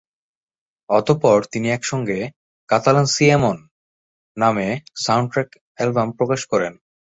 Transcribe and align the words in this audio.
অতঃপর 0.89 1.37
তিনি 1.51 1.67
একসঙ্গে 1.71 2.19
"কাতালান 2.69 3.07
সি 3.13 3.25
এমন" 3.29 3.57
নামে 4.37 4.67
সাউন্ডট্র্যাক 5.03 5.49
অ্যালবাম 5.77 6.07
প্রকাশ 6.17 6.41
করেন। 6.51 6.73